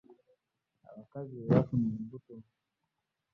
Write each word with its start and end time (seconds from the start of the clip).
Abakazi 0.89 1.33
be 1.37 1.45
bafuna 1.53 1.85
embuto. 1.99 2.35